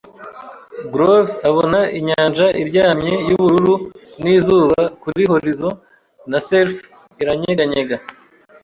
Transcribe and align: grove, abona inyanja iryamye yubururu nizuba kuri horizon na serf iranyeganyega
grove, 0.91 1.31
abona 1.49 1.79
inyanja 1.97 2.45
iryamye 2.61 3.13
yubururu 3.29 3.75
nizuba 4.21 4.79
kuri 5.01 5.21
horizon 5.31 5.73
na 6.31 6.39
serf 6.47 6.73
iranyeganyega 7.21 7.95